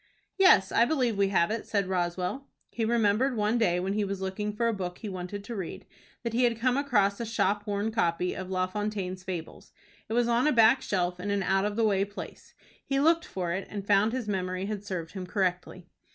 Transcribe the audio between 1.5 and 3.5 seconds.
it," said Roswell. He remembered